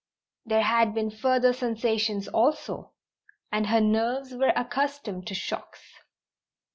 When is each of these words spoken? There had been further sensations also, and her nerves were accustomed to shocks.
There 0.47 0.63
had 0.63 0.95
been 0.95 1.11
further 1.11 1.53
sensations 1.53 2.27
also, 2.27 2.91
and 3.51 3.67
her 3.67 3.79
nerves 3.81 4.33
were 4.33 4.51
accustomed 4.55 5.27
to 5.27 5.35
shocks. 5.35 5.83